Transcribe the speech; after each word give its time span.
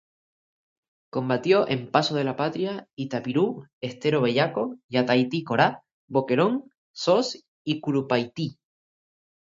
Combatió 1.11 1.67
en 1.69 1.91
Paso 1.91 2.15
de 2.15 2.23
la 2.23 2.35
Patria, 2.35 2.87
Itapirú, 2.95 3.67
Estero 3.81 4.19
Bellaco, 4.19 4.79
Yataití-Corá, 4.89 5.83
Boquerón, 6.07 6.71
Sauce 6.91 7.41
y 7.63 7.79
Curupaytí. 7.81 8.57